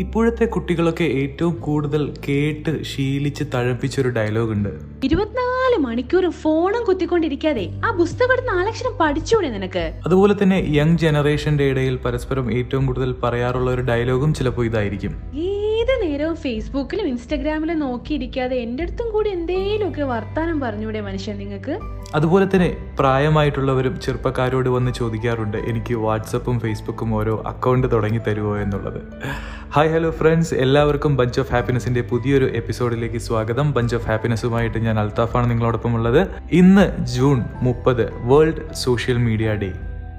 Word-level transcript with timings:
ഇപ്പോഴത്തെ 0.00 0.44
കുട്ടികളൊക്കെ 0.44 1.04
ഏറ്റവും 1.04 1.54
കൂടുതൽ 1.54 2.14
കേട്ട് 2.28 2.82
ശീലിച്ച് 2.82 3.44
തഴപ്പിച്ചൊരു 3.54 4.08
ഡയലോഗ് 4.08 4.50
ഉണ്ട്. 4.50 4.68
ഇരുപത്തിനാല് 5.04 5.80
മണിക്കൂറും 5.80 6.30
ഫോണും 6.30 6.84
കുത്തിക്കൊണ്ടിരിക്കാതെ 6.84 7.70
ആ 7.84 7.90
പുസ്തകം 7.90 8.46
നാലക്ഷരം 8.46 8.92
പഠിച്ചൂടെ 9.00 9.50
നിനക്ക്? 9.50 10.00
അതുപോലെ 10.06 10.34
തന്നെ 10.42 10.66
യങ് 10.68 10.98
ജനറേഷന്റെ 10.98 11.64
ഇടയിൽ 11.64 11.96
പരസ്പരം 11.96 12.52
ഏറ്റവും 12.52 12.86
കൂടുതൽ 12.86 13.14
പറയാറുള്ള 13.22 13.70
ഒരു 13.70 13.82
ഡയലോഗും 13.82 14.34
ചിലപ്പോൾ 14.34 14.66
ഇതായിരിക്കും. 14.66 15.10
ഏത് 15.36 15.65
നേരവും 16.16 16.36
ഫേസ്ബുക്കിലും 16.36 17.06
ഇൻസ്റ്റാഗ്രാമിലും 17.06 17.78
നോക്കിയിരിക്കാതെ 17.78 18.56
എന്റെ 18.56 18.82
അടുത്തും 18.82 19.10
കൂടി 19.12 19.30
എന്തേലുമൊക്കെ 19.30 20.02
വർത്താനം 20.02 20.60
പറഞ്ഞൂടെ 20.60 21.00
മനുഷ്യൻ 21.00 21.38
നിങ്ങൾക്ക്? 21.38 21.78
അതുപോലെ 22.14 22.46
തന്നെ 22.54 22.76
പ്രായമായിട്ടുള്ളവരും 22.98 24.00
ചെറുപ്പക്കാരോട് 24.00 24.68
വന്ന് 24.68 24.92
ചോദിക്കാറുണ്ട് 24.92 25.56
എനിക്ക് 25.56 25.94
വാട്സപ്പും 25.94 26.60
ഫേസ്ബുക്കും 26.60 27.14
ഓരോ 27.14 27.42
അക്കൗണ്ട് 27.46 27.92
തുടങ്ങി 27.92 28.18
തരുമോ 28.18 28.56
എന്നുള്ളത്. 28.56 29.00
ഹായ് 29.70 29.92
ഹലോ 29.92 30.10
ഫ്രണ്ട്സ് 30.10 30.54
എല്ലാവർക്കും 30.54 31.16
ബഞ്ച് 31.16 31.40
ഓഫ് 31.40 31.52
ഹാപ്പിനെസിന്റെ 31.52 32.00
പുതിയൊരു 32.00 32.44
എപ്പിസോഡിലേക്ക് 32.44 33.18
സ്വാഗതം. 33.18 33.72
ബഞ്ച് 33.72 33.96
ഓഫ് 33.96 34.06
ഹാപ്പിനെസ്സുമായിട്ട് 34.06 34.78
ഞാൻ 34.78 34.98
അൽത്താഫാണ് 34.98 35.50
നിങ്ങളോടൊപ്പം 35.50 35.94
ഉള്ളത്. 35.94 36.28
ഇന്ന് 36.52 37.06
ജൂൺ 37.06 37.42
മുപ്പത് 37.62 38.14
വേൾഡ് 38.14 38.74
സോഷ്യൽ 38.74 39.18
മീഡിയ 39.18 39.54
ഡേ 39.54 39.72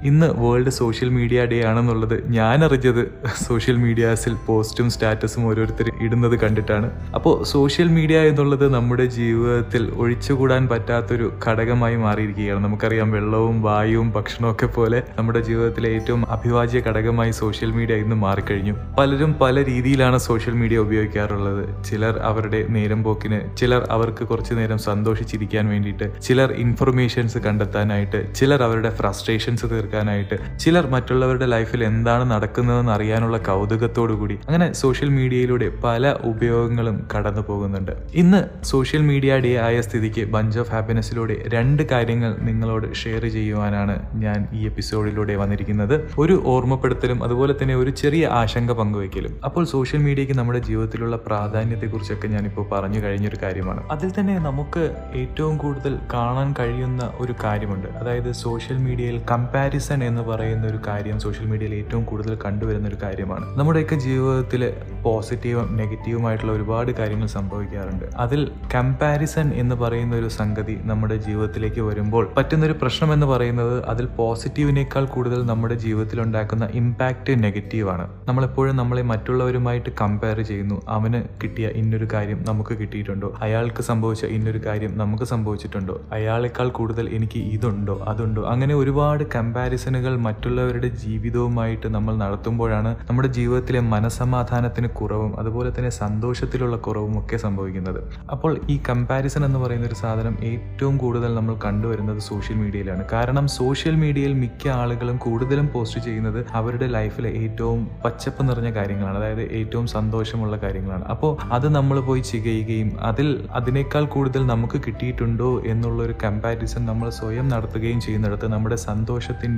ഇന്ന് 0.04 0.26
വേൾഡ് 0.26 0.70
സോഷ്യൽ 0.70 1.08
മീഡിയ 1.08 1.44
ഡേ 1.44 1.62
ആണെന്നുള്ളത് 1.62 2.30
ഞാൻ 2.30 2.64
അറിഞ്ഞത് 2.64 3.10
സോഷ്യൽ 3.46 3.76
മീഡിയാസിൽ 3.76 4.34
പോസ്റ്റും 4.46 4.90
സ്റ്റാറ്റസും 4.90 5.46
ഓരോരുത്തർ 5.46 5.90
ഇടുന്നത് 6.02 6.38
കണ്ടിട്ടാണ്. 6.40 6.90
അപ്പോൾ 7.14 7.44
സോഷ്യൽ 7.44 7.88
മീഡിയ 7.88 8.18
എന്നുള്ളത് 8.18 8.74
നമ്മുടെ 8.74 9.04
ജീവിതത്തിൽ 9.04 9.90
ഒഴിച്ചുകൂടാൻ 9.96 10.68
പറ്റാത്തൊരു 10.68 11.32
ഘടകമായി 11.46 11.96
മാറിയിരിക്കുകയാണ്. 11.96 12.64
നമുക്കറിയാം 12.64 13.10
വെള്ളവും 13.10 13.62
വായുവും 13.62 14.10
ഭക്ഷണവും 14.10 14.56
പോലെ 14.74 15.02
നമ്മുടെ 15.18 15.40
ജീവിതത്തിലെ 15.40 15.88
ഏറ്റവും 15.88 16.30
അഭിവാജ്യ 16.30 16.80
ഘടകമായി 16.80 17.30
സോഷ്യൽ 17.30 17.70
മീഡിയ 17.70 17.94
ഇന്ന് 17.94 18.16
മാറിക്കഴിഞ്ഞു. 18.16 18.74
പലരും 18.98 19.34
പല 19.34 19.64
രീതിയിലാണ് 19.64 20.18
സോഷ്യൽ 20.18 20.52
മീഡിയ 20.52 20.78
ഉപയോഗിക്കാറുള്ളത്. 20.78 21.84
ചിലർ 21.84 22.18
അവരുടെ 22.18 22.66
നേരം 22.68 23.04
പോക്കിന് 23.04 23.56
ചിലർ 23.56 23.86
അവർക്ക് 23.90 24.24
കുറച്ചു 24.24 24.54
നേരം 24.54 24.78
സന്തോഷിച്ചിരിക്കാൻ 24.78 25.68
വേണ്ടിയിട്ട് 25.68 26.22
ചിലർ 26.22 26.52
ഇൻഫർമേഷൻസ് 26.52 27.38
കണ്ടെത്താനായിട്ട് 27.38 28.34
ചിലർ 28.34 28.62
അവരുടെ 28.62 28.90
ഫ്രസ്ട്രേഷൻസ് 28.90 29.66
തീർക്കാനായിട്ട്. 29.88 30.36
ചിലർ 30.58 30.86
മറ്റുള്ളവരുടെ 30.90 31.46
ലൈഫിൽ 31.46 31.84
എന്താണ് 31.84 32.30
നടക്കുന്നതെന്ന് 32.30 32.92
അറിയാനുള്ള 32.92 33.36
കൗതുകത്തോടു 33.38 34.12
കൂടി 34.12 34.36
അങ്ങനെ 34.48 34.72
സോഷ്യൽ 34.72 35.08
മീഡിയയിലൂടെ 35.08 35.68
പല 35.84 36.12
ഉപയോഗങ്ങളും 36.30 36.96
കടന്നു 37.12 37.42
പോകുന്നുണ്ട്. 37.48 37.92
ഇന്ന് 38.14 38.64
സോഷ്യൽ 38.64 39.02
മീഡിയ 39.02 39.36
ഡേ 39.36 39.52
ആയ 39.66 39.80
സ്ഥിതിക്ക് 39.80 40.24
ബഞ്ച് 40.34 40.58
ഓഫ് 40.58 40.70
ഹാപ്പിനെസ്സിലൂടെ 40.70 41.36
രണ്ട് 41.54 41.82
കാര്യങ്ങൾ 41.92 42.36
നിങ്ങളോട് 42.48 42.86
ഷെയർ 42.94 43.24
ചെയ്യുവാനാണ് 43.36 43.94
ഞാൻ 44.14 44.48
ഈ 44.52 44.64
എപ്പിസോഡിലൂടെ 44.66 45.36
വന്നിരിക്കുന്നത്. 45.36 45.96
ഒരു 46.18 46.42
ഓർമ്മപ്പെടുത്തലും 46.46 47.24
അതുപോലെ 47.24 47.54
തന്നെ 47.62 47.76
ഒരു 47.76 47.90
ചെറിയ 47.90 48.26
ആശങ്ക 48.40 48.72
പങ്കുവയ്ക്കലും 48.72 49.34
അപ്പോൾ 49.44 49.64
സോഷ്യൽ 49.64 50.02
മീഡിയയ്ക്ക് 50.02 50.36
നമ്മുടെ 50.38 50.58
ജീവിതത്തിലുള്ള 50.58 51.16
പ്രാധാന്യത്തെക്കുറിച്ചൊക്കെ 51.16 52.28
ഞാനിപ്പോൾ 52.28 52.66
പറഞ്ഞു 52.72 53.02
കഴിഞ്ഞൊരു 53.04 53.38
കാര്യമാണ്. 53.42 53.82
അതിൽ 53.90 54.10
തന്നെ 54.20 54.38
നമുക്ക് 54.38 54.84
ഏറ്റവും 55.14 55.56
കൂടുതൽ 55.56 55.98
കാണാൻ 56.14 56.54
കഴിയുന്ന 56.58 57.12
ഒരു 57.20 57.34
കാര്യമുണ്ട്. 57.44 57.88
അതായത് 58.00 58.32
സോഷ്യൽ 58.32 58.78
മീഡിയയിൽ 58.78 59.18
കമ്പാരിസൺ 59.30 59.76
എന്ന് 59.78 60.22
പറയുന്ന 60.22 60.66
ഒരു 60.66 60.78
കാര്യം 60.86 61.20
സോഷ്യൽ 61.20 61.46
മീഡിയയിൽ 61.46 61.74
ഏറ്റവും 61.74 62.04
കൂടുതൽ 62.04 62.38
കണ്ടുവരുന്ന 62.44 62.88
ഒരു 62.88 62.96
കാര്യമാണ്. 63.02 63.58
നമ്മുടെയൊക്കെ 63.58 63.94
ജീവിതത്തിൽ 63.94 64.74
പോസിറ്റീവും 65.02 65.76
നെഗറ്റീവുമായിട്ടുള്ള 65.76 66.52
ഒരുപാട് 66.52 66.92
കാര്യങ്ങൾ 66.92 67.26
സംഭവിക്കാറുണ്ട്. 67.26 68.04
അതിൽ 68.16 68.50
കമ്പാരിസൺ 68.74 69.52
എന്ന് 69.54 69.74
പറയുന്ന 69.74 70.16
ഒരു 70.16 70.28
സംഗതി 70.28 70.78
നമ്മുടെ 70.82 71.16
ജീവിതത്തിലേക്ക് 71.16 71.80
വരുമ്പോൾ 71.80 72.30
പറ്റുന്നൊരു 72.36 72.72
പ്രശ്നം 72.72 73.12
എന്ന് 73.12 73.26
പറയുന്നത് 73.26 73.84
അതിൽ 73.84 74.06
പോസിറ്റീവിനേക്കാൾ 74.06 75.04
കൂടുതൽ 75.04 75.46
നമ്മുടെ 75.46 75.74
ജീവിതത്തിൽ 75.74 76.20
ഉണ്ടാക്കുന്ന 76.20 76.68
ഇമ്പാക്റ്റ് 76.74 77.44
നെഗറ്റീവാണ് 77.44 78.08
നമ്മളെപ്പോഴും 78.28 78.76
നമ്മളെ 78.76 79.02
മറ്റുള്ളവരുമായിട്ട് 79.02 79.90
കമ്പയർ 80.00 80.40
ചെയ്യുന്നു. 80.40 80.82
അവന് 80.88 81.22
കിട്ടിയ 81.42 81.68
ഇന്നൊരു 81.68 82.08
കാര്യം 82.12 82.44
നമുക്ക് 82.48 82.78
കിട്ടിയിട്ടുണ്ടോ? 82.78 83.34
അയാൾക്ക് 83.40 83.82
സംഭവിച്ച 83.82 84.24
ഇന്നൊരു 84.24 84.58
കാര്യം 84.66 84.98
നമുക്ക് 84.98 85.24
സംഭവിച്ചിട്ടുണ്ടോ? 85.24 86.00
അയാളെക്കാൾ 86.12 86.68
കൂടുതൽ 86.68 87.08
എനിക്ക് 87.08 87.38
ഇതുണ്ടോ? 87.38 88.04
അതുണ്ടോ? 88.08 88.42
അങ്ങനെ 88.42 88.74
ഒരുപാട് 88.74 89.24
കമ്പാരിസണുകൾ 89.68 90.12
മറ്റുള്ളവരുടെ 90.24 90.88
ജീവിതവുമായിട്ട് 91.00 91.88
നമ്മൾ 91.94 92.12
നടത്തുമ്പോഴാണ് 92.20 92.90
നമ്മുടെ 93.08 93.28
ജീവിതത്തിലെ 93.28 93.80
മനസമാധാനത്തിന് 93.94 94.88
കുറവും 94.98 95.32
അതുപോലെ 95.40 95.70
തന്നെ 95.76 95.90
സന്തോഷത്തിലുള്ള 95.98 96.76
കുറവും 96.86 97.14
ഒക്കെ 97.18 97.36
സംഭവിക്കുന്നത്. 97.42 97.98
അപ്പോൾ 98.34 98.52
ഈ 98.74 98.76
കമ്പാരിസൺ 98.88 99.42
എന്ന് 99.48 99.58
പറയുന്ന 99.64 99.88
ഒരു 99.90 99.96
സാധനം 100.02 100.36
ഏറ്റവും 100.50 100.94
കൂടുതൽ 101.02 101.34
നമ്മൾ 101.38 101.56
കണ്ടുവരുന്നത് 101.66 102.20
സോഷ്യൽ 102.28 102.56
മീഡിയയിലാണ്. 102.62 103.04
കാരണം 103.12 103.48
സോഷ്യൽ 103.56 103.98
മീഡിയയിൽ 104.02 104.32
മിക്ക 104.44 104.70
ആളുകളും 104.78 105.18
കൂടുതലും 105.26 105.68
പോസ്റ്റ് 105.74 106.02
ചെയ്യുന്നത് 106.06 106.40
അവരുടെ 106.60 106.88
ലൈഫിലെ 106.96 107.32
ഏറ്റവും 107.42 107.82
പച്ചപ്പ് 108.06 108.48
നിറഞ്ഞ 108.50 108.72
കാര്യങ്ങളാണ്. 108.78 109.18
അതായത് 109.20 109.44
ഏറ്റവും 109.60 109.86
സന്തോഷമുള്ള 109.96 110.56
കാര്യങ്ങളാണ്. 110.64 111.06
അപ്പോൾ 111.16 111.32
അത് 111.58 111.68
നമ്മൾ 111.76 112.00
പോയി 112.08 112.24
ചെയ്യുകയും 112.32 112.90
അതിൽ 113.10 113.30
അതിനേക്കാൾ 113.60 114.06
കൂടുതൽ 114.16 114.44
നമുക്ക് 114.54 114.80
കിട്ടിയിട്ടുണ്ടോ 114.88 115.52
എന്നുള്ളൊരു 115.74 116.16
കമ്പാരിസൺ 116.26 116.84
നമ്മൾ 116.92 117.10
സ്വയം 117.20 117.48
നടത്തുകയും 117.54 118.02
ചെയ്യുന്നിടത്ത് 118.08 118.48
നമ്മുടെ 118.56 118.80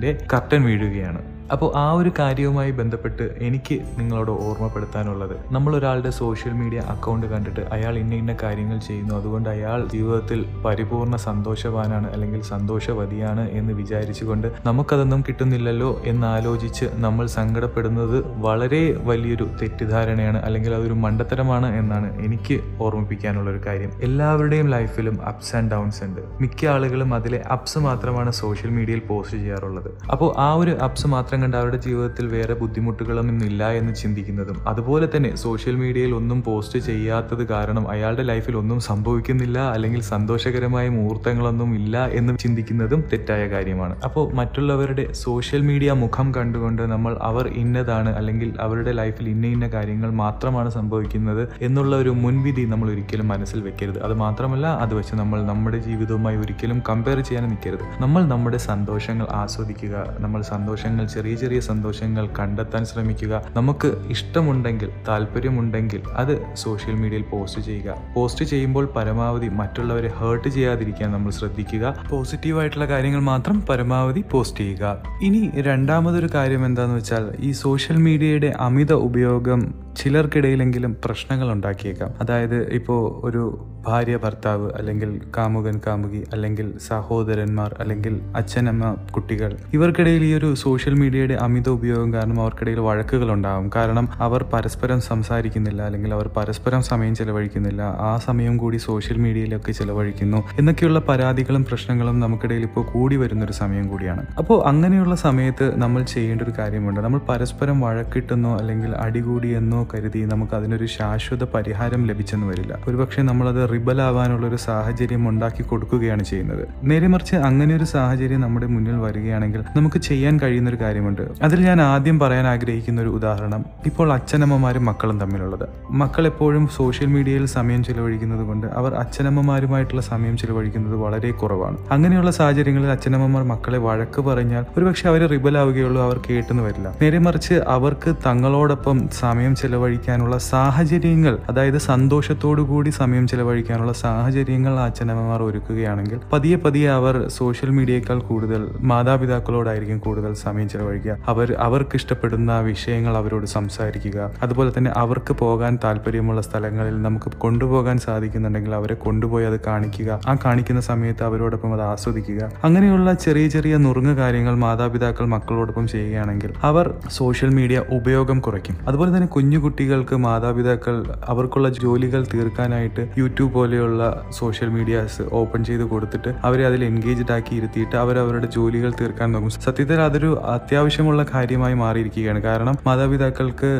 സന്തോഷത്തിന്റെ 0.01 0.27
കർട്ടൻ 0.33 0.61
വീഴുകയാണ്. 0.65 1.40
അപ്പോൾ 1.53 1.71
ആ 1.77 1.93
ഒരു 1.93 2.11
കാര്യവുമായി 2.19 2.71
ബന്ധപ്പെട്ട് 2.71 3.25
എനിക്ക് 3.41 3.77
നിങ്ങളോട് 3.99 4.31
ഓർമ്മപ്പെടുത്താനുള്ളത്. 4.31 5.37
നമ്മളൊരാളുടെ 5.51 6.11
സോഷ്യൽ 6.11 6.53
മീഡിയ 6.53 6.81
അക്കൗണ്ട് 6.95 7.27
കണ്ടിട്ട് 7.27 7.61
അയാൾ 7.73 7.99
ഇന്ന 7.99 8.15
ഇന്ന 8.15 8.37
കാര്യങ്ങൾ 8.43 8.79
ചെയ്യുന്നു. 8.79 9.15
അതുകൊണ്ട് 9.15 9.49
അയാൾ 9.49 9.89
ജീവിതത്തിൽ 9.89 10.47
പരിപൂർണ 10.65 11.17
സന്തോഷവാനാണ് 11.17 12.09
അല്ലെങ്കിൽ 12.11 12.43
സന്തോഷവതിയാണ് 12.43 13.51
എന്ന് 13.51 13.73
വിചാരിച്ചുകൊണ്ട് 13.73 14.49
നമുക്കതൊന്നും 14.67 15.25
കിട്ടുന്നില്ലല്ലോ 15.29 16.03
എന്നാലോചിച്ച് 16.05 16.89
നമ്മൾ 17.07 17.27
സങ്കടപ്പെടുന്നത് 17.27 18.17
വളരെ 18.47 18.83
വലിയൊരു 19.11 19.49
തെറ്റിദ്ധാരണയാണ് 19.63 20.39
അല്ലെങ്കിൽ 20.39 20.75
അതൊരു 20.75 20.93
മണ്ടത്തരമാണ് 20.93 21.77
എന്നാണ് 21.77 22.25
എനിക്ക് 22.25 22.59
ഓർമ്മിപ്പിക്കാനുള്ള 22.79 23.51
ഒരു 23.51 23.61
കാര്യം. 23.67 23.91
എല്ലാവരുടെയും 24.03 24.69
ലൈഫിലും 24.69 25.19
അപ്സ് 25.23 25.57
ആൻഡ് 25.57 25.71
ഡൗൺസ് 25.71 26.05
ഉണ്ട്. 26.05 26.21
മിക്ക 26.41 26.67
ആളുകളും 26.67 27.15
അതിലെ 27.15 27.43
അപ്സ് 27.53 27.79
മാത്രമാണ് 27.79 28.31
സോഷ്യൽ 28.31 28.71
മീഡിയയിൽ 28.71 29.01
പോസ്റ്റ് 29.01 29.39
ചെയ്യാറുള്ളത്. 29.39 29.91
അപ്പോൾ 30.13 30.33
ആ 30.39 30.55
ഒരു 30.55 30.71
അപ്സ് 30.71 31.07
മാത്രം 31.07 31.40
കണ്ട് 31.43 31.57
അവരുടെ 31.57 31.79
ജീവിതത്തിൽ 31.87 32.27
വേറെ 32.37 32.55
ബുദ്ധിമുട്ടുകളൊന്നും 32.55 33.39
ഇല്ല 33.51 33.71
എന്ന് 33.81 33.95
ചിന്തിക്കുന്നതും. 33.95 34.57
അതുപോലെ 34.67 35.09
തന്നെ 35.17 35.31
സോഷ്യൽ 35.37 35.77
മീഡിയയിൽ 35.83 36.15
ഒന്നും 36.15 36.39
പോസ്റ്റ് 36.43 36.79
ചെയ്യാത്തത് 36.79 37.43
കാരണം 37.49 37.85
അയാളുടെ 37.91 38.23
ലൈഫിൽ 38.23 38.57
ഒന്നും 38.57 38.81
സംഭവിക്കുന്നില്ല 38.81 39.59
അല്ലെങ്കിൽ 39.75 40.01
സന്തോഷകരമായ 40.13 40.89
മുഹൂർത്തങ്ങളൊന്നും 40.89 41.71
ഇല്ല 41.75 42.05
എന്ന് 42.19 42.33
ചിന്തിക്കുന്നതും 42.39 43.01
തെറ്റായ 43.13 43.43
കാര്യമാണ്. 43.55 43.95
അപ്പോൾ 44.05 44.25
മറ്റുള്ളവരുടെ 44.41 45.05
സോഷ്യൽ 45.25 45.63
മീഡിയ 45.71 45.91
മുഖം 46.03 46.35
കണ്ടുകൊണ്ട് 46.35 46.83
നമ്മൾ 46.95 47.13
അവർ 47.31 47.47
ഇന്നതാണ് 47.63 48.11
അല്ലെങ്കിൽ 48.21 48.49
അവരുടെ 48.61 48.93
ലൈഫിൽ 48.93 49.29
ഇന്ന 49.29 49.47
ഇന്ന 49.47 49.67
കാര്യങ്ങൾ 49.69 50.11
മാത്രമാണ് 50.23 50.71
സംഭവിക്കുന്നത് 50.71 51.43
എന്നുള്ള 51.69 51.97
ഒരു 51.97 52.11
മുൻവിധി 52.25 52.65
നമ്മൾ 52.73 52.91
ഒരിക്കലും 52.91 53.29
മനസ്സിൽ 53.29 53.61
വെക്കരുത്. 53.69 53.99
അത് 54.07 54.15
മാത്രമല്ല 54.15 54.67
അത് 54.85 54.95
വെച്ച് 54.95 55.15
നമ്മൾ 55.15 55.39
നമ്മുടെ 55.43 55.79
ജീവിതവുമായി 55.79 56.37
ഒരിക്കലും 56.37 56.83
കമ്പയർ 56.89 57.21
ചെയ്യാൻ 57.21 57.45
നിൽക്കരുത്. 57.51 57.85
നമ്മൾ 58.01 58.23
നമ്മുടെ 58.35 58.57
സന്തോഷങ്ങൾ 58.71 59.27
ആസ്വദിക്കുക 59.43 59.95
നമ്മൾ 60.21 60.41
സന്തോഷങ്ങൾ 60.53 61.05
ചെറിയ 61.17 61.30
ചെറിയ 61.31 61.61
ചെറിയ 61.61 61.61
സന്തോഷങ്ങൾ 61.61 62.29
കണ്ടെത്താൻ 62.39 62.85
ശ്രമിക്കുക. 62.85 63.43
നമുക്ക് 63.57 63.89
ഇഷ്ടമുണ്ടെങ്കിൽ 64.11 64.91
താല്പര്യമുണ്ടെങ്കിൽ 65.09 66.03
അത് 66.17 66.55
സോഷ്യൽ 66.55 66.95
മീഡിയയിൽ 66.95 67.23
പോസ്റ്റ് 67.23 67.61
ചെയ്യുക. 67.63 67.95
പോസ്റ്റ് 68.17 68.45
ചെയ്യുമ്പോൾ 68.45 68.87
പരമാവധി 68.97 69.49
മറ്റുള്ളവരെ 69.49 70.09
ഹേർട്ട് 70.09 70.49
ചെയ്യാതിരിക്കാൻ 70.49 71.13
നമ്മൾ 71.13 71.31
ശ്രദ്ധിക്കുക. 71.31 71.95
പോസിറ്റീവായിട്ടുള്ള 72.11 72.87
കാര്യങ്ങൾ 72.87 73.21
മാത്രം 73.21 73.61
പരമാവധി 73.61 74.25
പോസ്റ്റ് 74.31 74.61
ചെയ്യുക. 74.61 75.03
ഇനി 75.23 75.51
രണ്ടാമതൊരു 75.57 76.29
കാര്യം 76.35 76.67
എന്താണെന്ന് 76.67 76.97
വെച്ചാൽ 76.97 77.33
ഈ 77.41 77.53
സോഷ്യൽ 77.53 77.97
മീഡിയയുടെ 77.97 78.53
അമിത 78.61 78.93
ഉപയോഗം 78.93 79.90
ചിലർക്കിടയിലെങ്കിലും 79.97 80.97
പ്രശ്നങ്ങൾ 81.05 81.53
ഉണ്ടാക്കിയേക്കാം 81.53 82.15
അതായത് 82.21 82.69
ഇപ്പോൾ 82.73 83.27
ഒരു 83.27 83.67
ഭാര്യ 83.87 84.17
ഭർത്താവ് 84.17 84.71
അല്ലെങ്കിൽ 84.71 85.21
കാമുകൻ 85.37 85.81
കാമുകി 85.87 86.25
അല്ലെങ്കിൽ 86.33 86.79
സഹോദരന്മാർ 86.89 87.77
അല്ലെങ്കിൽ 87.79 88.21
അച്ഛനമ്മ 88.37 88.95
കുട്ടികൾ 89.11 89.57
ഇവർക്കിടയിൽ 89.75 90.25
ഈ 90.25 90.35
ഒരു 90.35 90.55
സോഷ്യൽ 90.55 90.95
മീഡിയയുടെ 90.95 91.35
അമിത 91.35 91.69
ഉപയോഗം 91.69 92.13
കാരണം 92.13 92.41
അവർക്കിടയിൽ 92.41 92.81
വഴക്കുകൾ 92.81 93.33
ഉണ്ടാകും 93.33 93.71
കാരണം 93.77 94.09
അവർ 94.13 94.43
പരസ്പരം 94.43 95.01
സംസാരിക്കുന്നില്ല 95.01 95.83
അല്ലെങ്കിൽ 95.83 96.15
അവർ 96.15 96.29
പരസ്പരം 96.29 96.83
സമയം 96.83 97.15
ചെലവഴിക്കുന്നില്ല. 97.15 97.83
ആ 97.83 98.17
സമയം 98.17 98.57
കൂടി 98.57 98.77
സോഷ്യൽ 98.77 99.19
മീഡിയയിലൊക്കെ 99.19 99.73
ചെലവഴിക്കുന്നു. 99.73 100.37
എന്നൊക്കെയുള്ള 100.59 100.99
പരാതികളും 100.99 101.65
പ്രശ്നങ്ങളും 101.65 102.21
നമുക്കിടയിൽ 102.21 102.63
ഇപ്പോൾ 102.63 102.85
കൂടി 102.85 103.17
വരുന്നൊരു 103.17 103.53
സമയം 103.53 103.89
കൂടിയാണ്. 103.89 104.27
അപ്പോൾ 104.39 104.67
അങ്ങനെയുള്ള 104.67 105.15
സമയത്ത് 105.15 105.79
നമ്മൾ 105.79 106.03
ചെയ്യേണ്ട 106.03 106.43
ഒരു 106.43 106.51
കാര്യമുണ്ട്. 106.59 107.01
നമ്മൾ 107.01 107.21
പരസ്പരം 107.29 107.81
വഴക്കിട്ടെന്നോ 107.81 108.57
അല്ലെങ്കിൽ 108.57 108.97
അടികൂടിയെന്നോ 108.97 109.80
കരുതി 109.95 110.19
നമുക്ക് 110.19 110.55
അതിനൊരു 110.55 110.87
ശാശ്വത 110.87 111.45
പരിഹാരം 111.45 112.07
ലഭിച്ചെന്ന് 112.07 112.47
വരില്ല. 112.47 112.79
ഒരുപക്ഷെ 112.89 113.23
നമ്മളത് 113.23 113.71
റിബലാവാനുള്ള 113.73 114.47
ഒരു 114.47 114.57
സാഹചര്യം 114.57 115.29
ഉണ്ടാക്കി 115.29 115.63
കൊടുക്കുകയാണ് 115.63 116.25
ചെയ്യുന്നത്. 116.25 116.69
നേരെമറിച്ച് 116.85 117.37
അങ്ങനെ 117.37 117.77
ഒരു 117.77 117.85
സാഹചര്യം 117.85 118.41
നമ്മുടെ 118.41 118.67
മുന്നിൽ 118.67 118.97
വരികയാണെങ്കിൽ 118.97 119.65
നമുക്ക് 119.77 119.97
ചെയ്യാൻ 119.97 120.41
കഴിയുന്ന 120.43 120.71
ഒരു 120.71 120.81
കാര്യമുണ്ട്. 120.81 121.23
അതിൽ 121.43 121.61
ഞാൻ 121.61 121.81
ആദ്യം 121.83 122.19
പറയാൻ 122.19 122.47
ആഗ്രഹിക്കുന്ന 122.47 123.01
ഒരു 123.01 123.09
ഉദാഹരണം 123.09 123.65
ഇപ്പോൾ 123.87 124.13
അച്ഛനമ്മമാരും 124.13 124.85
മക്കളും 124.85 125.21
തമ്മിലുള്ളത്. 125.21 125.69
മക്കൾ 125.91 126.27
എപ്പോഴും 126.27 126.69
സോഷ്യൽ 126.69 127.07
മീഡിയയിൽ 127.07 127.47
സമയം 127.47 127.85
ചിലവഴിക്കുന്നത് 127.85 128.41
കൊണ്ട് 128.41 128.67
അവർ 128.67 128.95
അച്ഛനമ്മമാരുമായിട്ടുള്ള 128.95 130.03
സമയം 130.03 130.37
ചിലവഴിക്കുന്നത് 130.37 130.97
വളരെ 130.97 131.31
കുറവാണ്. 131.31 131.77
അങ്ങനെയുള്ള 131.91 132.31
സാഹചര്യങ്ങളിൽ 132.31 132.87
അച്ഛനമ്മമാർ 132.87 133.43
മക്കളെ 133.43 133.79
വഴക്ക് 133.79 134.21
പറഞ്ഞാൽ 134.21 134.65
ഒരുപക്ഷെ 134.77 135.09
അവർ 135.09 135.27
റിബലാവുകയുള്ളൂ 135.27 136.03
അവർ 136.03 136.21
കേട്ടെന്ന് 136.31 136.63
വരില്ല. 136.63 136.95
നേരെ 137.03 137.19
മറിച്ച് 137.19 137.55
അവർക്ക് 137.55 138.15
തങ്ങളോടൊപ്പം 138.27 139.09
സമയം 139.09 139.57
ചെലവഴിക്കാനുള്ള 139.71 140.39
സാഹചര്യങ്ങൾ 140.39 141.39
അതായത് 141.49 141.79
സന്തോഷത്തോടു 141.79 142.63
കൂടി 142.63 142.91
സമയം 142.91 143.29
ചെലവഴിക്കാനുള്ള 143.29 143.93
സാഹചര്യങ്ങൾ 143.93 144.73
അച്ഛനമ്മമാർ 144.81 145.43
ഒരുക്കുകയാണെങ്കിൽ 145.43 146.19
പതിയെ 146.33 146.57
പതിയെ 146.57 146.91
അവർ 146.91 147.29
സോഷ്യൽ 147.29 147.71
മീഡിയയേക്കാൾ 147.71 148.19
കൂടുതൽ 148.19 148.71
മാതാപിതാക്കളോടായിരിക്കും 148.81 149.99
കൂടുതൽ 149.99 150.35
സമയം 150.35 150.69
ചെലവഴിക്കുക. 150.69 151.17
അവർ 151.29 151.53
അവർക്ക് 151.59 151.97
ഇഷ്ടപ്പെടുന്ന 151.97 152.61
വിഷയങ്ങൾ 152.61 153.17
അവരോട് 153.17 153.47
സംസാരിക്കുക. 153.47 154.31
അതുപോലെ 154.43 154.73
തന്നെ 154.79 154.91
അവർക്ക് 154.97 155.33
പോകാൻ 155.33 155.79
താല്പര്യമുള്ള 155.85 156.41
സ്ഥലങ്ങളിൽ 156.41 157.03
നമുക്ക് 157.03 157.33
കൊണ്ടുപോകാൻ 157.33 157.99
സാധിക്കുന്നുണ്ടെങ്കിൽ 157.99 158.75
അവരെ 158.75 158.95
കൊണ്ടുപോയി 158.95 159.45
അത് 159.45 159.61
കാണിക്കുക. 159.61 160.21
ആ 160.29 160.37
കാണിക്കുന്ന 160.45 160.81
സമയത്ത് 160.81 161.23
അവരോടൊപ്പം 161.23 161.73
അത് 161.73 161.83
ആസ്വദിക്കുക. 161.83 162.51
അങ്ങനെയുള്ള 162.65 163.13
ചെറിയ 163.13 163.49
ചെറിയ 163.49 163.77
നുറുങ്ങ 163.77 164.17
കാര്യങ്ങൾ 164.17 164.55
മാതാപിതാക്കൾ 164.55 165.25
മക്കളോടൊപ്പം 165.27 165.89
ചെയ്യുകയാണെങ്കിൽ 165.89 166.53
അവർ 166.63 166.95
സോഷ്യൽ 167.11 167.55
മീഡിയ 167.55 167.85
ഉപയോഗം 167.91 168.41
കുറയ്ക്കും. 168.41 168.77
അതുപോലെ 168.89 169.11
തന്നെ 169.17 169.27
കുഞ്ഞു 169.27 169.60
കുട്ടികൾക്ക് 169.65 170.15
മാതാപിതാക്കൾ 170.25 170.97
അവർക്കുള്ള 171.33 171.69
ജോലികൾ 171.83 172.23
തീർക്കാനായിട്ട് 172.35 173.03
യൂട്യൂബ് 173.21 173.53
പോലെയുള്ള 173.57 174.03
സോഷ്യൽ 174.39 174.69
മീഡിയാസ് 174.77 175.25
ഓപ്പൺ 175.41 175.61
ചെയ്ത് 175.69 175.85
കൊടുത്തിട്ട് 175.93 176.31
അവരെ 176.49 176.65
അതിൽ 176.69 176.81
എൻഗേജ്ഡ് 176.91 177.33
ആക്കി 177.37 177.55
ഇരുത്തിയിട്ട് 177.61 177.97
അവർ 178.05 178.19
അവരുടെ 178.25 178.49
ജോലികൾ 178.57 178.91
തീർക്കാൻ 179.01 179.29
നോക്കും. 179.33 179.53
സത്യത്തിൽ 179.67 180.01
അതൊരു 180.07 180.31
അത്യാവശ്യമുള്ള 180.57 181.23
കാര്യമായി 181.35 181.77
മാറിയിരിക്കുകയാണ്. 181.85 182.43
കാരണം 182.49 182.75
മാതാപിതാക്കൾക്ക് 182.89 183.71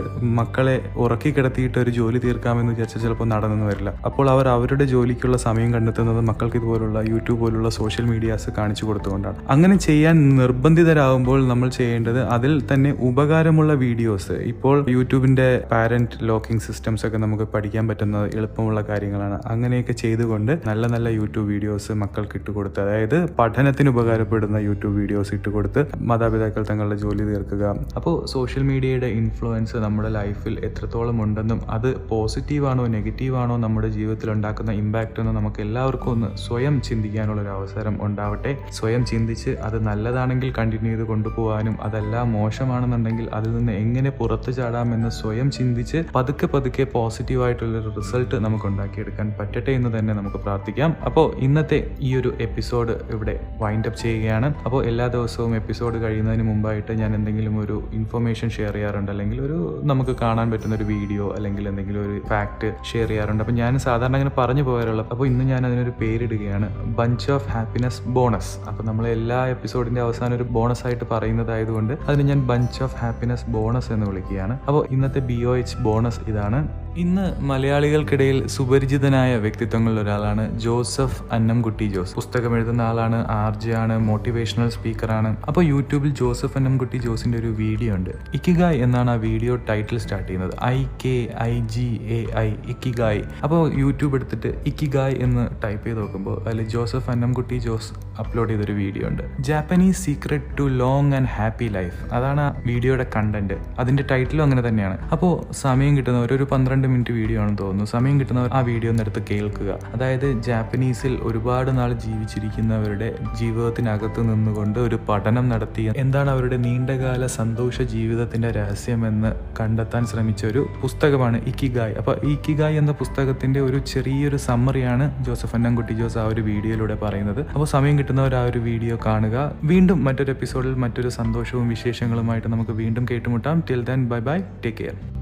മക്കളെ 0.41 0.77
ഉറക്കി 1.05 1.33
കിടത്തിയിട്ട് 1.37 1.79
ഒരു 1.85 1.91
ജോലി 1.99 2.19
തീർക്കാമെന്ന് 2.27 2.73
വിചാരിച്ചാൽ 2.75 3.03
ചിലപ്പോൾ 3.05 3.29
നടന്നെന്ന് 3.35 3.67
വരില്ല. 3.71 3.91
അപ്പോൾ 4.11 4.27
അവർ 4.35 4.49
അവരുടെ 4.57 4.85
ജോലിക്കുള്ള 4.95 5.37
സമയം 5.47 5.71
കണ്ടെത്തുന്നത് 5.75 6.21
മക്കൾക്ക് 6.31 6.59
ഇതുപോലുള്ള 6.61 6.99
യൂട്യൂബ് 7.13 7.41
പോലുള്ള 7.43 7.69
സോഷ്യൽ 7.79 8.07
മീഡിയാസ് 8.13 8.51
കാണിച്ചു 8.59 8.85
കൊടുത്തുകൊണ്ടാണ്. 8.91 9.39
അങ്ങനെ 9.55 9.77
ചെയ്യാൻ 9.89 10.17
നിർബന്ധിതരാകുമ്പോൾ 10.41 11.41
നമ്മൾ 11.53 11.69
ചെയ്യേണ്ടത് 11.79 12.21
അതിൽ 12.37 12.53
തന്നെ 12.73 12.91
ഉപകാരമുള്ള 13.09 13.73
വീഡിയോസ് 13.85 14.37
ഇപ്പോൾ 14.53 14.77
യൂട്യൂബിന്റെ 14.97 15.49
പാരന്റ് 15.71 16.17
ലോക്കിംഗ് 16.29 16.65
സിസ്റ്റംസ് 16.67 17.05
ഒക്കെ 17.07 17.19
നമുക്ക് 17.25 17.47
പഠിക്കാൻ 17.55 17.85
പറ്റുന്ന 17.89 18.19
എളുപ്പമുള്ള 18.39 18.81
കാര്യങ്ങളാണ്. 18.91 19.37
അങ്ങനെയൊക്കെ 19.53 19.95
ചെയ്തുകൊണ്ട് 20.03 20.53
നല്ല 20.69 20.85
നല്ല 20.95 21.09
യൂട്യൂബ് 21.19 21.47
വീഡിയോസ് 21.53 21.93
മക്കൾക്ക് 22.03 22.37
ഇട്ടുകൊടുത്ത് 22.41 22.81
അതായത് 22.85 23.17
പഠനത്തിന് 23.39 23.91
ഉപകാരപ്പെടുന്ന 23.95 24.59
യൂട്യൂബ് 24.69 24.97
വീഡിയോസ് 25.01 25.33
ഇട്ടുകൊടുത്ത് 25.39 25.83
മാതാപിതാക്കൾ 26.11 26.65
തങ്ങളുടെ 26.71 26.97
ജോലി 27.05 27.25
തീർക്കുക. 27.31 27.65
അപ്പോൾ 28.01 28.17
സോഷ്യൽ 28.35 28.65
മീഡിയയുടെ 28.71 29.11
ഇൻഫ്ലുവൻസ് 29.21 29.77
നമ്മുടെ 29.85 30.11
ലൈഫിൽ 30.19 30.57
എത്രത്തോളം 30.69 31.19
ഉണ്ടെന്നും 31.27 31.61
അത് 31.77 31.91
പോസിറ്റീവാണോ 32.11 32.87
നെഗറ്റീവാണോ 32.97 33.57
നമ്മുടെ 33.65 33.91
ജീവിതത്തിൽ 33.97 34.31
ഉണ്ടാക്കുന്ന 34.37 34.73
ഇമ്പാക്റ്റ് 34.83 35.21
എന്ന് 35.25 35.35
നമുക്ക് 35.39 35.61
എല്ലാവർക്കും 35.67 36.13
ഒന്ന് 36.15 36.31
സ്വയം 36.47 36.77
ചിന്തിക്കാനുള്ള 36.89 37.41
ഒരു 37.45 37.53
അവസരം 37.57 37.95
ഉണ്ടാവട്ടെ. 38.07 38.53
സ്വയം 38.79 39.03
ചിന്തിച്ച് 39.13 39.51
അത് 39.69 39.79
നല്ലതാണെങ്കിൽ 39.89 40.51
കണ്ടിന്യൂ 40.59 40.93
ചെയ്ത് 40.93 41.05
കൊണ്ടുപോകാനും 41.11 41.75
അതെല്ലാം 41.87 42.27
മോശമാണെന്നുണ്ടെങ്കിൽ 42.39 43.27
അതിൽ 43.39 43.51
നിന്ന് 43.59 43.73
എങ്ങനെ 43.83 44.11
പുറത്തു 44.19 44.51
ചാടാമെന്ന് 44.59 45.11
സ്വയം 45.21 45.49
ചിന്തിച്ച് 45.61 45.99
പതുക്കെ 46.17 46.49
പതുക്കെ 46.55 46.87
പോസിറ്റീവ് 46.97 47.43
ആയിട്ടുള്ളൊരു 47.47 47.93
റിസൾട്ട് 47.99 48.37
നമുക്ക് 48.47 48.67
ഉണ്ടാക്കിയെടുക്കാൻ 48.71 49.27
പറ്റട്ടെ 49.41 49.73
എന്ന് 49.79 49.91
തന്നെ 49.99 50.13
നമുക്ക് 50.21 50.39
പ്രാർത്ഥിക്കാം. 50.47 50.91
അപ്പോൾ 51.09 51.27
ഇന്നത്തെ 51.47 51.79
ഈ 52.09 52.11
ഒരു 52.21 52.31
എപ്പിസോഡ് 52.47 52.95
ഇവിടെ 53.15 53.35
വൈൻഡ് 53.63 53.89
അപ്പ് 53.91 54.01
ചെയ്യുകയാണ്. 54.05 54.49
അപ്പോൾ 54.67 54.81
എല്ലാ 54.91 55.07
ദിവസവും 55.17 55.53
എപ്പിസോഡ് 55.61 55.97
കഴിയുന്നതിന് 56.05 56.45
മുമ്പായിട്ട് 56.51 56.93
ഞാൻ 57.01 57.11
എന്തെങ്കിലും 57.19 57.55
ഒരു 57.65 57.77
ഇൻഫർമേഷൻ 57.99 58.49
ഷെയർ 58.57 58.75
ചെയ്യാറുണ്ട്. 58.77 59.11
അല്ലെങ്കിൽ 59.15 59.39
ഒരു 59.47 59.59
നമുക്ക് 59.91 60.15
കാണാൻ 60.23 60.47
പറ്റുന്ന 60.53 60.75
ഒരു 60.81 60.87
വീഡിയോ 60.93 61.25
അല്ലെങ്കിൽ 61.37 61.65
എന്തെങ്കിലും 61.71 62.01
ഒരു 62.07 62.17
ഫാക്ട് 62.31 62.69
ഷെയർ 62.91 63.09
ചെയ്യാറുണ്ട്. 63.13 63.43
അപ്പോൾ 63.45 63.57
ഞാൻ 63.63 63.73
സാധാരണ 63.87 64.15
അങ്ങനെ 64.19 64.35
പറഞ്ഞു 64.39 64.65
പോകാറുള്ളത് 64.69 65.07
അപ്പോൾ 65.13 65.27
ഇന്ന് 65.31 65.45
ഞാൻ 65.53 65.63
അതിനൊരു 65.69 65.95
പേരിടുകയാണ്. 66.01 66.69
ബഞ്ച് 67.01 67.29
ഓഫ് 67.37 67.49
ഹാപ്പിനെസ് 67.55 68.03
ബോണസ് 68.19 68.53
അപ്പോൾ 68.69 68.85
നമ്മൾ 68.91 69.07
എല്ലാ 69.17 69.41
എപ്പിസോഡിന്റെ 69.55 70.03
അവസാനം 70.07 70.37
ഒരു 70.39 70.47
ബോണസ് 70.57 70.85
ആയിട്ട് 70.87 71.07
പറയുന്നതായതുകൊണ്ട് 71.15 71.95
അതിന് 72.09 72.27
ഞാൻ 72.31 72.41
ബഞ്ച് 72.53 72.81
ഓഫ് 72.87 72.97
ഹാപ്പിനെസ് 73.03 73.47
ബോണസ് 73.57 73.91
എന്ന് 73.97 74.09
വിളിക്കുകയാണ്. 74.11 74.57
അപ്പോൾ 74.69 74.83
ഇന്നത്തെ 74.97 75.23
ബി 75.31 75.39
ഒ 75.50 75.50
എച്ച് 75.57 75.77
ബോണസ് 75.79 76.21
ഇതാണ്. 76.29 76.69
ഇന്ന് 76.99 77.25
മലയാളികൾക്കിടയിൽ 77.49 78.47
സുപരിചിതനായ 78.55 79.33
വ്യക്തിത്വങ്ങളിൽ 79.43 79.99
ഒരാളാണ് 80.01 80.45
ജോസഫ് 80.65 81.21
അന്നംകുട്ടി 81.35 81.87
ജോസ്. 81.93 82.15
പുസ്തകം 82.15 82.57
എഴുതുന്ന 82.57 82.83
ആളാണ് 82.83 83.19
ആർജെ 83.31 83.73
ആണ് 83.81 83.99
മോട്ടിവേഷണൽ 83.99 84.69
സ്പീക്കറാണ് 84.77 85.31
അപ്പോൾ 85.49 85.65
യൂട്യൂബിൽ 85.73 86.11
ജോസഫ് 86.21 86.57
അന്നംകുട്ടി 86.61 86.99
ജോസിന്റെ 87.05 87.39
ഒരു 87.39 87.51
വീഡിയോ 87.61 87.93
ഉണ്ട്. 87.99 88.11
ഇക്കിഗായ് 88.39 88.81
എന്നാണ് 88.87 89.11
ആ 89.11 89.15
വീഡിയോ 89.27 89.57
ടൈറ്റിൽ 89.69 89.99
സ്റ്റാർട്ട് 89.99 90.27
ചെയ്യുന്നത്. 90.29 90.55
I 90.65 90.79
K 91.05 91.15
I 91.43 91.55
G 91.75 91.87
A 92.17 92.21
I 92.45 92.49
ikigai. 92.75 93.23
അപ്പോൾ 93.45 93.63
യൂട്യൂബ് 93.83 94.17
എടുത്തിട്ട് 94.21 94.53
ഇക്കിഗായ് 94.73 95.17
എന്ന് 95.27 95.45
ടൈപ്പ് 95.65 95.85
ചെയ്ത് 95.87 96.01
നോക്കുമ്പോൾ 96.01 96.37
അതിൽ 96.47 96.69
ജോസഫ് 96.75 97.11
അന്നംകുട്ടി 97.11 97.59
ജോസ് 97.69 97.93
അപ്ലോഡ് 98.25 98.51
ചെയ്തൊരു 98.51 98.73
വീഡിയോ 98.73 99.07
ഉണ്ട്. 99.11 99.23
Japanese 99.51 100.03
secret 100.07 100.51
to 100.59 100.67
long 100.83 101.15
and 101.21 101.33
happy 101.37 101.71
life 101.79 102.13
അതാണ് 102.13 102.41
ആ 102.41 102.51
വീഡിയോയുടെ 102.67 103.07
കണ്ടന്റ് 103.17 103.59
അതിന്റെ 103.79 104.07
ടൈറ്റിലും 104.11 104.45
അങ്ങനെ 104.49 104.65
തന്നെയാണ്. 104.69 104.99
അപ്പോൾ 105.15 105.55
സമയം 105.65 105.97
കിട്ടുന്ന 105.97 106.19
ഒരു 106.19 106.47
പന്ത്രണ്ട് 106.51 106.79
മിനിറ്റ് 106.87 107.13
വീഡിയോ 107.13 107.41
ആണെന്ന് 107.41 107.59
തോന്നുന്നു. 107.59 107.85
സമയം 107.85 108.21
കിട്ടുന്നവർ 108.21 108.51
ആ 108.53 108.61
വീഡിയോ 108.61 108.91
ഒന്ന് 108.91 109.21
കേൾക്കുക. 109.31 109.79
അതായത് 109.95 110.43
ജാപ്പനീസിൽ 110.43 111.19
ഒരുപാട് 111.23 111.79
നാൾ 111.79 111.93
ജീവിച്ചിരിക്കുന്നവരുടെ 111.93 113.19
ജീവിതത്തിനകത്ത് 113.39 114.21
നിന്നുകൊണ്ട് 114.21 114.79
ഒരു 114.79 114.99
പഠനം 115.09 115.49
നടത്തിയ 115.49 115.93
എന്താണ് 115.97 116.31
അവരുടെ 116.31 116.57
നീണ്ടകാല 116.57 117.27
സന്തോഷ 117.27 117.83
ജീവിതത്തിന്റെ 117.83 118.51
രഹസ്യമെന്ന് 118.51 119.33
കണ്ടെത്താൻ 119.61 120.07
ശ്രമിച്ച 120.07 120.47
ഒരു 120.47 120.67
പുസ്തകമാണ് 120.83 121.45
ഇക്കിഗായ്. 121.45 121.95
അപ്പൊ 121.95 122.15
ഇക്കിഗായ് 122.15 122.79
എന്ന 122.79 122.93
പുസ്തകത്തിന്റെ 122.93 123.61
ഒരു 123.61 123.79
ചെറിയൊരു 123.79 124.37
സമ്മറിയാണ് 124.37 125.25
ജോസഫ് 125.25 125.55
അന്നംകുട്ടി 125.55 125.93
ജോസ് 125.93 126.19
ആ 126.19 126.27
ഒരു 126.27 126.41
വീഡിയോയിലൂടെ 126.41 126.95
പറയുന്നത്. 126.95 127.47
അപ്പോൾ 127.49 127.65
സമയം 127.65 127.99
കിട്ടുന്നവർ 127.99 128.35
ആ 128.35 128.45
ഒരു 128.45 128.59
വീഡിയോ 128.59 128.99
കാണുക. 129.07 129.53
വീണ്ടും 129.65 130.05
മറ്റൊരു 130.05 130.31
എപ്പിസോഡിൽ 130.31 130.75
മറ്റൊരു 130.75 131.09
സന്തോഷവും 131.09 131.69
വിശേഷങ്ങളുമായിട്ട് 131.69 132.49
നമുക്ക് 132.49 132.71
വീണ്ടും 132.71 133.07
കേട്ടുമുട്ടാം. 133.11 133.65
Till 133.71 133.85
then 133.85 134.09
bye 134.09 134.19
bye 134.19 134.39
take 134.65 134.79
care 134.79 135.20